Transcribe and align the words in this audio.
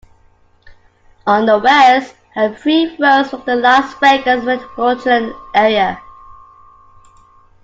On 1.27 1.45
the 1.45 1.59
west 1.59 2.15
are 2.35 2.55
three 2.55 2.97
roads 2.97 3.29
from 3.29 3.43
the 3.45 3.55
Las 3.55 3.93
Vegas 3.99 4.43
metropolitan 4.43 5.31
area. 5.53 6.01